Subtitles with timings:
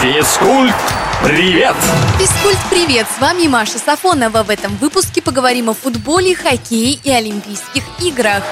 [0.00, 0.74] Физкульт,
[1.22, 1.76] привет!
[2.18, 3.06] Физкульт, привет!
[3.14, 4.44] С вами Маша Сафонова.
[4.44, 8.42] В этом выпуске поговорим о футболе, хоккее и Олимпийских играх.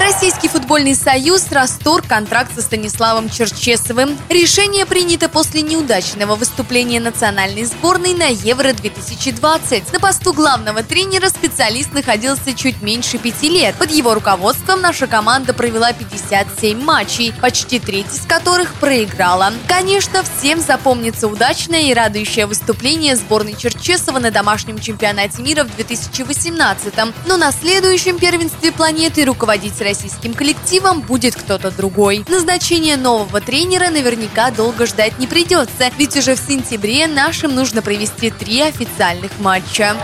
[0.00, 4.16] Российский футбольный союз расторг контракт со Станиславом Черчесовым.
[4.30, 9.92] Решение принято после неудачного выступления национальной сборной на Евро-2020.
[9.92, 13.74] На посту главного тренера специалист находился чуть меньше пяти лет.
[13.74, 19.52] Под его руководством наша команда провела 57 матчей, почти треть из которых проиграла.
[19.68, 26.94] Конечно, всем запомнится удачное и радующее выступление сборной Черчесова на домашнем чемпионате мира в 2018
[27.26, 32.24] но на следующем первенстве планеты руководитель российским коллективом будет кто-то другой.
[32.28, 38.30] Назначение нового тренера наверняка долго ждать не придется, ведь уже в сентябре нашим нужно провести
[38.30, 39.96] три официальных матча.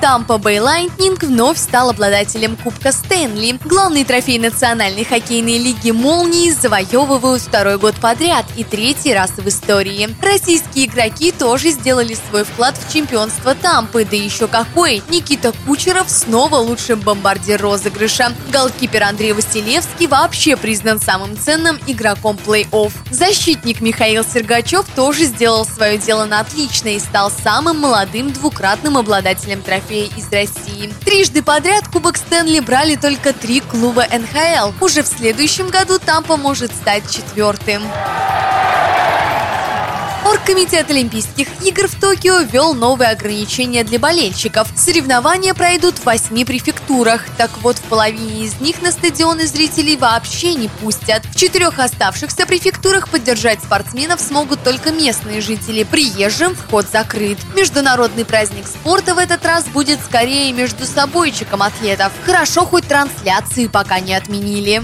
[0.00, 3.58] Тампа Бэй Лайтнинг вновь стал обладателем Кубка Стэнли.
[3.64, 10.14] Главный трофей национальной хоккейной лиги «Молнии» завоевывают второй год подряд и третий раз в истории.
[10.22, 15.02] Российские игроки тоже сделали свой вклад в чемпионство Тампы, да еще какой!
[15.08, 18.32] Никита Кучеров снова лучшим бомбардир розыгрыша.
[18.52, 22.92] Голкипер Андрей Василевский вообще признан самым ценным игроком плей-офф.
[23.10, 29.16] Защитник Михаил Сергачев тоже сделал свое дело на отлично и стал самым молодым двукратным обладателем
[29.16, 30.92] обладателем трофея из России.
[31.04, 34.72] Трижды подряд Кубок Стэнли брали только три клуба НХЛ.
[34.84, 37.82] Уже в следующем году Тампа может стать четвертым.
[40.26, 44.66] Оргкомитет Олимпийских игр в Токио ввел новые ограничения для болельщиков.
[44.76, 47.22] Соревнования пройдут в восьми префектурах.
[47.36, 51.24] Так вот, в половине из них на стадионы зрителей вообще не пустят.
[51.26, 55.84] В четырех оставшихся префектурах поддержать спортсменов смогут только местные жители.
[55.84, 57.38] Приезжим вход закрыт.
[57.54, 62.10] Международный праздник спорта в этот раз будет скорее между собойчиком атлетов.
[62.24, 64.82] Хорошо, хоть трансляции пока не отменили.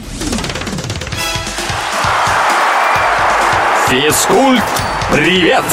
[3.88, 4.62] Физкульт,
[5.12, 5.64] привет!